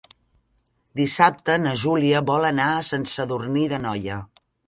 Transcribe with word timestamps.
Dissabte 1.01 1.57
na 1.65 1.75
Júlia 1.83 2.23
vol 2.31 2.49
anar 2.51 2.71
a 2.77 2.81
Sant 2.89 3.07
Sadurní 3.13 3.67
d'Anoia. 3.75 4.19